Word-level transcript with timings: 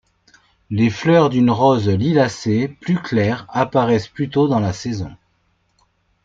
Les 0.71 0.89
fleurs 0.89 1.29
d’un 1.29 1.51
rose 1.53 1.87
lilacé 1.87 2.67
plus 2.67 2.99
clair 2.99 3.45
apparaissent 3.49 4.07
plus 4.07 4.31
tôt 4.31 4.47
dans 4.47 4.59
la 4.59 4.73
saison. 4.73 5.15